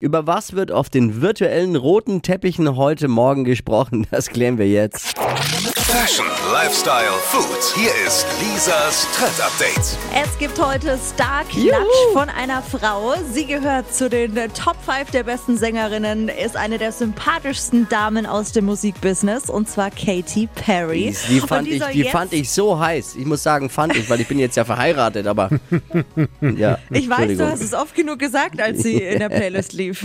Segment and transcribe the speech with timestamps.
[0.00, 4.06] Über was wird auf den virtuellen roten Teppichen heute Morgen gesprochen?
[4.12, 5.18] Das klären wir jetzt.
[5.88, 7.64] Fashion, Lifestyle, Food.
[7.74, 9.96] Hier ist Lisas Trend Update.
[10.14, 12.12] Es gibt heute Star-Klatsch Juhu.
[12.12, 13.14] von einer Frau.
[13.32, 18.52] Sie gehört zu den Top 5 der besten Sängerinnen, ist eine der sympathischsten Damen aus
[18.52, 21.16] dem Musikbusiness und zwar Katy Perry.
[21.30, 23.16] Die fand, ich, soll die fand ich so heiß.
[23.16, 25.48] Ich muss sagen, fand ich, weil ich bin jetzt ja verheiratet, aber.
[26.42, 30.04] ja, Ich weiß, du hast es oft genug gesagt, als sie in der Playlist lief.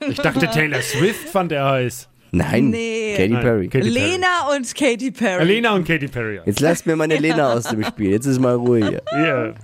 [0.00, 2.08] Ich dachte, Taylor Swift fand er heiß.
[2.34, 3.14] Nein, Nee.
[3.14, 3.68] Katy Perry.
[3.68, 3.90] Katy Perry.
[3.90, 5.44] Lena und Katy Perry.
[5.44, 6.40] Lena und Katy Perry.
[6.46, 8.10] Jetzt lasst mir meine Lena aus dem Spiel.
[8.10, 9.02] Jetzt ist mal Ruhe hier.
[9.12, 9.54] Ja.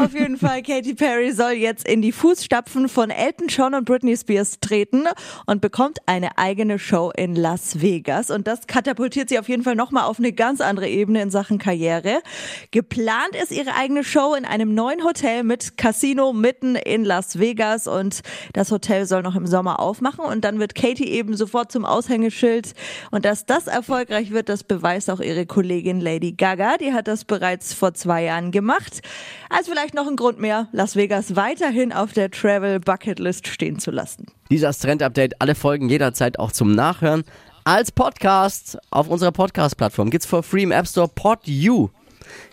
[0.00, 4.16] Auf jeden Fall, Katy Perry soll jetzt in die Fußstapfen von Elton John und Britney
[4.16, 5.04] Spears treten
[5.44, 8.30] und bekommt eine eigene Show in Las Vegas.
[8.30, 11.58] Und das katapultiert sie auf jeden Fall nochmal auf eine ganz andere Ebene in Sachen
[11.58, 12.22] Karriere.
[12.70, 17.86] Geplant ist ihre eigene Show in einem neuen Hotel mit Casino mitten in Las Vegas.
[17.86, 18.20] Und
[18.54, 20.24] das Hotel soll noch im Sommer aufmachen.
[20.24, 22.72] Und dann wird Katy eben sofort zum Aushängeschild.
[23.10, 26.78] Und dass das erfolgreich wird, das beweist auch ihre Kollegin Lady Gaga.
[26.78, 29.02] Die hat das bereits vor zwei Jahren gemacht.
[29.50, 33.78] Also vielleicht noch ein Grund mehr, Las Vegas weiterhin auf der Travel Bucket List stehen
[33.78, 34.26] zu lassen.
[34.50, 37.24] Dieses Trend-Update, alle Folgen jederzeit auch zum Nachhören.
[37.64, 41.88] Als Podcast auf unserer Podcast-Plattform gibt's for free im App Store Pod You.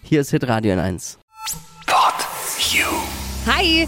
[0.04, 1.18] Hier ist Hitradio in 1.
[1.86, 2.14] Pod
[2.72, 2.86] You.
[3.46, 3.88] Hi,